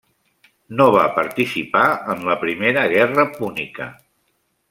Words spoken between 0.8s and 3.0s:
va participar en la Primera